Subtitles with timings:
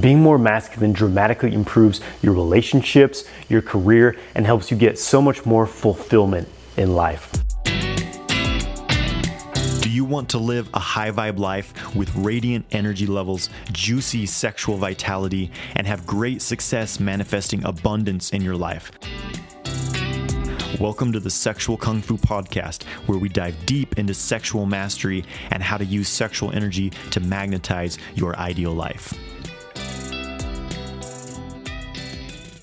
[0.00, 5.46] Being more masculine dramatically improves your relationships, your career, and helps you get so much
[5.46, 7.32] more fulfillment in life.
[9.80, 14.76] Do you want to live a high vibe life with radiant energy levels, juicy sexual
[14.76, 18.90] vitality, and have great success manifesting abundance in your life?
[20.78, 25.62] Welcome to the Sexual Kung Fu Podcast, where we dive deep into sexual mastery and
[25.62, 29.14] how to use sexual energy to magnetize your ideal life.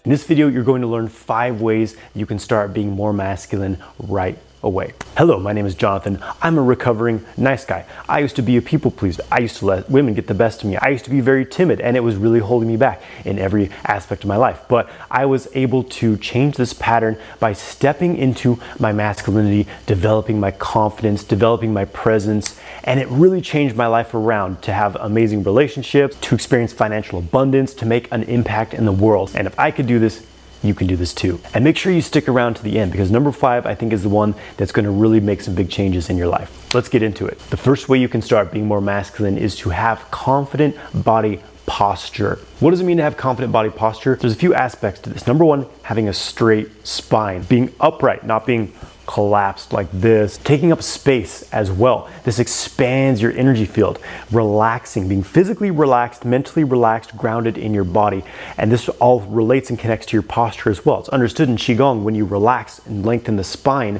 [0.05, 3.81] In this video, you're going to learn five ways you can start being more masculine
[3.99, 4.93] right away.
[5.17, 6.19] Hello, my name is Johnathan.
[6.41, 7.85] I'm a recovering nice guy.
[8.09, 9.21] I used to be a people pleaser.
[9.31, 10.77] I used to let women get the best of me.
[10.77, 13.69] I used to be very timid and it was really holding me back in every
[13.83, 14.61] aspect of my life.
[14.67, 20.51] But I was able to change this pattern by stepping into my masculinity, developing my
[20.51, 26.15] confidence, developing my presence, and it really changed my life around to have amazing relationships,
[26.21, 29.31] to experience financial abundance, to make an impact in the world.
[29.35, 30.25] And if I could do this,
[30.63, 31.39] you can do this too.
[31.53, 34.03] And make sure you stick around to the end because number five, I think, is
[34.03, 36.73] the one that's to really make some big changes in your life.
[36.73, 37.37] Let's get into it.
[37.49, 42.39] The first way you can start being more masculine is to have confident body posture.
[42.59, 44.15] What does it mean to have confident body posture?
[44.15, 45.27] There's a few aspects to this.
[45.27, 48.73] Number one, having a straight spine, being upright, not being
[49.05, 52.09] collapsed like this, taking up space as well.
[52.23, 53.99] This expands your energy field,
[54.31, 58.23] relaxing, being physically relaxed, mentally relaxed, grounded in your body.
[58.57, 60.99] And this all relates and connects to your posture as well.
[60.99, 63.99] It's understood in Qigong when you relax and lengthen the spine,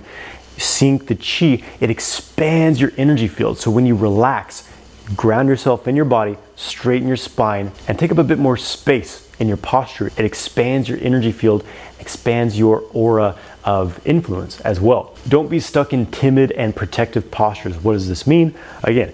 [0.58, 3.58] sink the chi, it expands your energy field.
[3.58, 4.70] So when you relax,
[5.16, 9.30] ground yourself in your body, straighten your spine, and take up a bit more space
[9.40, 10.08] in your posture.
[10.08, 11.66] It expands your energy field,
[12.00, 15.16] expands your aura of influence as well.
[15.28, 17.78] Don't be stuck in timid and protective postures.
[17.78, 18.54] What does this mean?
[18.84, 19.14] Again,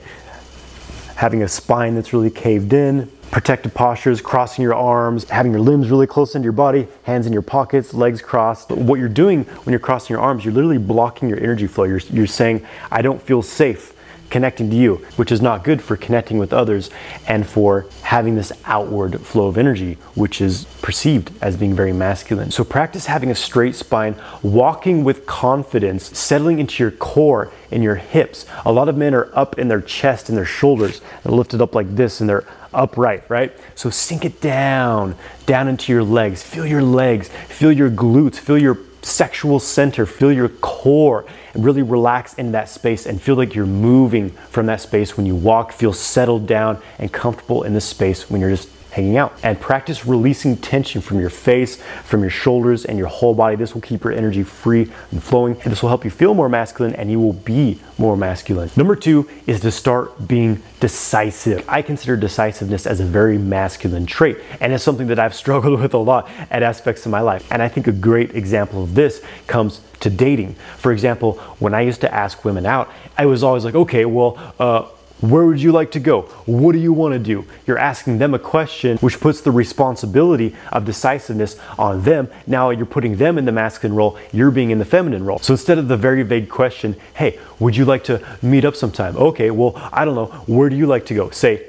[1.15, 5.89] having a spine that's really caved in, protective postures, crossing your arms, having your limbs
[5.89, 8.71] really close into your body, hands in your pockets, legs crossed.
[8.71, 11.83] What you're doing when you're crossing your arms, you're literally blocking your energy flow.
[11.83, 13.93] You're, you're saying, I don't feel safe
[14.29, 16.89] connecting to you, which is not good for connecting with others
[17.27, 22.51] and for having this outward flow of energy, which is perceived as being very masculine.
[22.51, 27.95] So practice having a straight spine, walking with confidence, settling into your core and your
[27.95, 28.45] hips.
[28.65, 31.75] A lot of men are up in their chest and their shoulders and lifted up
[31.75, 33.55] like this and they're upright, right?
[33.75, 35.15] So sink it down,
[35.45, 36.43] down into your legs.
[36.43, 41.81] Feel your legs, feel your glutes, feel your sexual center, feel your core, and really
[41.81, 45.71] relax in that space and feel like you're moving from that space when you walk.
[45.71, 49.37] Feel settled down and comfortable in this space when you're just hanging out.
[49.43, 53.55] And practice releasing tension from your face, from your shoulders, and your whole body.
[53.55, 56.49] This will keep your energy free and flowing, and this will help you feel more
[56.49, 58.69] masculine and you will be more masculine.
[58.75, 61.63] Number two is to start being decisive.
[61.67, 65.93] I consider decisiveness as a very masculine trait, and it's something that I've struggled with
[65.93, 67.49] a lot at aspects of my life.
[67.51, 70.55] And I think a great example of this comes to dating.
[70.77, 74.37] For example, when I used to ask women out, I was always like, okay, well,
[74.59, 74.87] uh,
[75.21, 76.21] where would you like to go?
[76.45, 77.45] What do you want to do?
[77.67, 82.29] You're asking them a question which puts the responsibility of decisiveness on them.
[82.47, 85.39] Now you're putting them in the masculine role, you're being in the feminine role.
[85.39, 89.17] So instead of the very vague question, hey, would you like to meet up sometime?
[89.17, 90.27] Okay, well, I don't know.
[90.47, 91.29] Where do you like to go?
[91.31, 91.67] Say,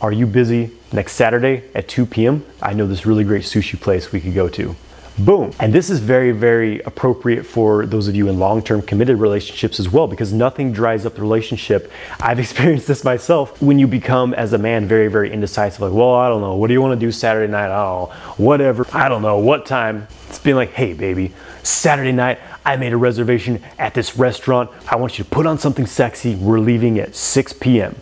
[0.00, 2.44] are you busy next Saturday at 2 p.m.?
[2.60, 4.76] I know this really great sushi place we could go to.
[5.18, 5.52] Boom.
[5.60, 9.78] And this is very, very appropriate for those of you in long term committed relationships
[9.78, 11.92] as well, because nothing dries up the relationship.
[12.18, 15.80] I've experienced this myself when you become, as a man, very, very indecisive.
[15.80, 16.56] Like, well, I don't know.
[16.56, 17.70] What do you want to do Saturday night?
[17.70, 18.04] I.
[18.36, 18.86] Whatever.
[18.92, 19.38] I don't know.
[19.38, 20.08] What time?
[20.28, 24.70] It's being like, hey, baby, Saturday night, I made a reservation at this restaurant.
[24.88, 26.36] I want you to put on something sexy.
[26.36, 27.96] We're leaving at 6 p.m.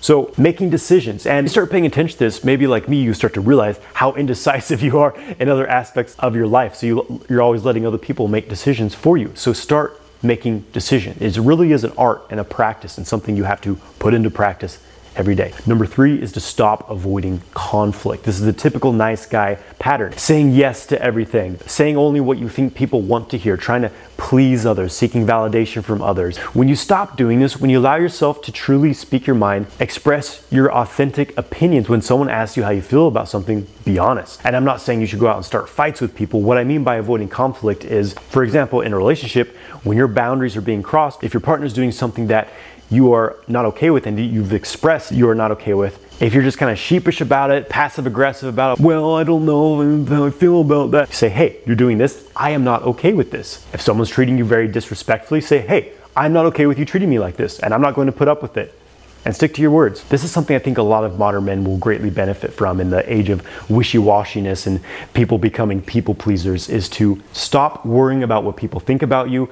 [0.00, 3.34] So making decisions and you start paying attention to this, maybe like me, you start
[3.34, 6.76] to realize how indecisive you are in other aspects of your life.
[6.76, 9.32] So you, you're always letting other people make decisions for you.
[9.34, 11.36] So start making decisions.
[11.36, 14.30] It really is an art and a practice and something you have to put into
[14.30, 14.78] practice
[15.18, 15.52] every day.
[15.66, 18.24] Number three is to stop avoiding conflict.
[18.24, 20.16] This is the typical nice guy pattern.
[20.16, 23.90] Saying yes to everything, saying only what you think people want to hear, trying to
[24.16, 26.38] please others, seeking validation from others.
[26.38, 30.46] When you stop doing this, when you allow yourself to truly speak your mind, express
[30.50, 31.88] your authentic opinions.
[31.88, 34.40] When someone asks you how you feel about something, be honest.
[34.44, 36.42] And I'm not saying you should go out and start fights with people.
[36.42, 40.56] What I mean by avoiding conflict is, for example, in a relationship, when your boundaries
[40.56, 42.48] are being crossed, if your partner is doing something that
[42.90, 46.04] you are not okay with and you've expressed you are not okay with.
[46.22, 49.46] If you're just kind of sheepish about it, passive aggressive about it, well, I don't
[49.46, 51.12] know how I feel about that.
[51.12, 52.28] Say, hey, you're doing this.
[52.34, 53.64] I am not okay with this.
[53.72, 57.20] If someone's treating you very disrespectfully, say, hey, I'm not okay with you treating me
[57.20, 58.76] like this, and I'm not going to put up with it
[59.24, 60.02] and stick to your words.
[60.04, 62.90] This is something I think a lot of modern men will greatly benefit from in
[62.90, 64.80] the age of wishy-washiness and
[65.12, 69.48] people becoming people pleasers is to stop worrying about what people think about you,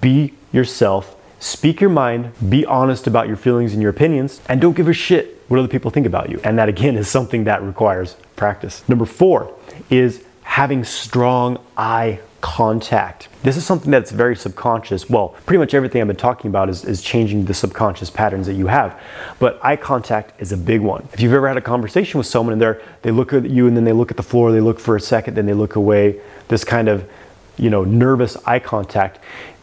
[0.00, 4.76] be yourself, speak your mind, be honest about your feelings and your opinions, and don't
[4.76, 6.40] give a shit what other people think about you.
[6.44, 8.88] And that again is something that requires practice.
[8.88, 9.52] Number four
[9.90, 13.28] is having strong eye contact.
[13.42, 15.10] This is something that's very subconscious.
[15.10, 18.54] Well, pretty much everything I've been talking about is, is changing the subconscious patterns that
[18.54, 19.00] you have.
[19.40, 21.08] But eye contact is a big one.
[21.12, 23.76] If you've ever had a conversation with someone and they're, they look at you and
[23.76, 26.20] then they look at the floor, they look for a second, then they look away,
[26.48, 27.08] this kind of,
[27.56, 29.18] you know, nervous eye contact,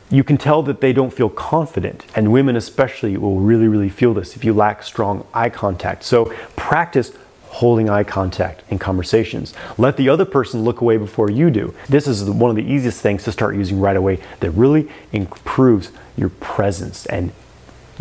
[0.09, 2.06] you can tell that they don't feel confident.
[2.15, 6.03] And women especially will really, really feel this if you lack strong eye contact.
[6.03, 7.11] So practice
[7.50, 9.53] holding eye contact in conversations.
[9.77, 11.73] Let the other person look away before you do.
[11.88, 15.91] This is one of the easiest things to start using right away that really improves
[16.15, 17.31] your presence and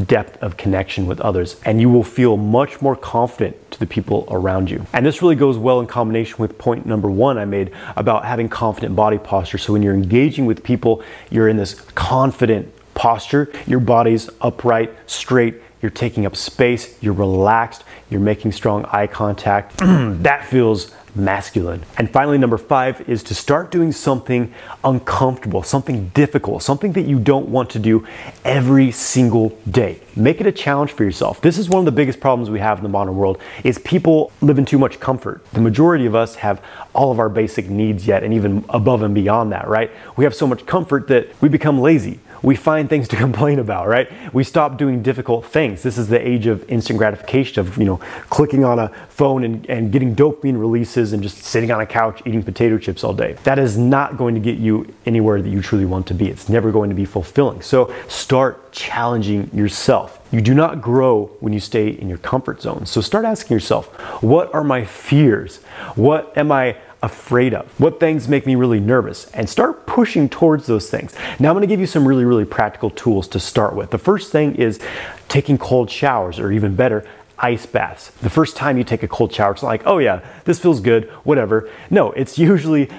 [0.04, 4.26] depth of connection with others, and you will feel much more confident to the people
[4.30, 4.86] around you.
[4.92, 8.48] And this really goes well in combination with point number one I made about having
[8.48, 9.58] confident body posture.
[9.58, 15.56] So when you're engaging with people, you're in this confident posture, your body's upright, straight,
[15.82, 19.78] you're taking up space, you're relaxed, you're making strong eye contact.
[19.78, 21.84] that feels masculine.
[21.96, 24.52] And finally, number five is to start doing something
[24.84, 28.06] uncomfortable, something difficult, something that you don't want to do
[28.44, 30.00] every single day.
[30.16, 31.40] Make it a challenge for yourself.
[31.40, 34.32] This is one of the biggest problems we have in the modern world is people
[34.40, 35.44] live in too much comfort.
[35.52, 36.62] The majority of us have
[36.94, 39.90] all of our basic needs yet and even above and beyond that, right?
[40.16, 43.88] We have so much comfort that we become lazy we find things to complain about,
[43.88, 44.08] right?
[44.32, 45.82] We stop doing difficult things.
[45.82, 47.96] This is the age of instant gratification of, you know,
[48.30, 52.20] clicking on a phone and, and getting dopamine releases and just sitting on a couch
[52.26, 53.34] eating potato chips all day.
[53.44, 56.28] That is not going to get you anywhere that you truly want to be.
[56.28, 57.62] It's never going to be fulfilling.
[57.62, 60.26] So start challenging yourself.
[60.30, 62.84] You do not grow when you stay in your comfort zone.
[62.84, 63.86] So start asking yourself,
[64.22, 65.58] what are my fears?
[65.94, 67.68] What am I afraid of?
[67.78, 69.30] What things make me really nervous?
[69.30, 71.14] And start pushing towards those things.
[71.38, 73.90] Now I'm gonna give you some really, really practical tools to start with.
[73.90, 74.80] The first thing is
[75.28, 77.06] taking cold showers, or even better,
[77.38, 78.10] ice baths.
[78.22, 81.08] The first time you take a cold shower, it's like, oh yeah, this feels good,
[81.24, 81.70] whatever.
[81.90, 82.90] No, it's usually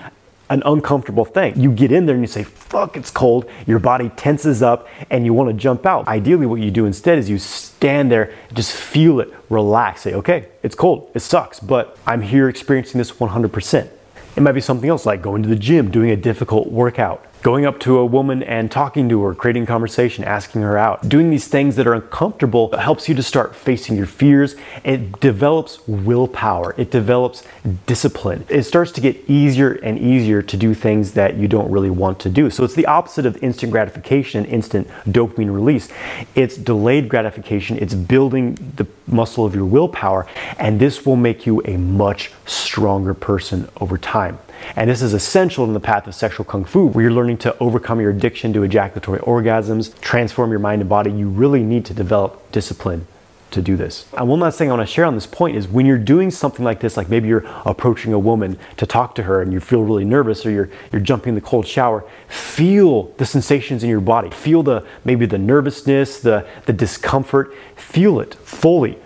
[0.50, 1.60] an uncomfortable thing.
[1.60, 3.50] You get in there and you say, fuck, it's cold.
[3.68, 6.08] Your body tenses up and you want to jump out.
[6.08, 10.48] Ideally, what you do instead is you stand there, just feel it, relax, say, okay,
[10.64, 13.90] it's cold, it sucks, but I'm here experiencing this 100%.
[14.36, 17.66] It might be something else like going to the gym, doing a difficult workout, going
[17.66, 21.08] up to a woman and talking to her, creating conversation, asking her out.
[21.08, 24.56] Doing these things that are uncomfortable helps you to start facing your fears.
[24.84, 27.44] It develops willpower, it develops
[27.86, 28.46] discipline.
[28.50, 32.20] It starts to get easier and easier to do things that you don't really want
[32.22, 32.50] to do.
[32.50, 35.90] So it's the opposite of instant gratification instant dopamine release.
[36.36, 40.28] It's delayed gratification, it's building the muscle of your willpower,
[40.58, 44.40] and this will make you a much stronger person over time.
[44.76, 47.58] And this is essential in the path of sexual kung fu, where you're learning to
[47.60, 51.12] overcome your addiction to ejaculatory orgasms, transform your mind and body.
[51.12, 53.08] You really need to develop discipline
[53.52, 54.06] to do this.
[54.16, 56.30] And one last thing I want to share on this point is when you're doing
[56.30, 59.60] something like this, like maybe you're approaching a woman to talk to her and you
[59.60, 63.90] feel really nervous or you're you're jumping in the cold shower, feel the sensations in
[63.90, 64.30] your body.
[64.30, 67.54] Feel the maybe the nervousness, the the discomfort.
[67.76, 68.98] Feel it fully.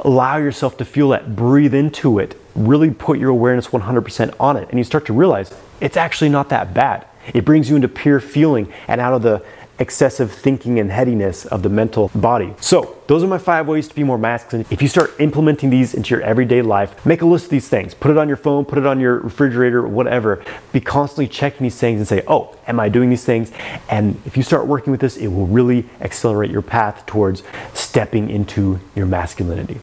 [0.00, 1.36] Allow yourself to feel that.
[1.36, 5.52] Breathe into it really put your awareness 100% on it and you start to realize
[5.80, 7.06] it's actually not that bad.
[7.32, 9.44] It brings you into pure feeling and out of the
[9.80, 12.54] excessive thinking and headiness of the mental body.
[12.60, 14.64] So, those are my five ways to be more masculine.
[14.70, 17.92] If you start implementing these into your everyday life, make a list of these things.
[17.92, 20.44] Put it on your phone, put it on your refrigerator, whatever.
[20.72, 23.50] Be constantly checking these things and say, oh, am I doing these things?
[23.88, 27.42] And if you start working with this, it will really accelerate your path towards
[27.72, 29.80] stepping into your masculinity.